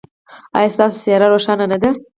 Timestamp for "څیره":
1.03-1.27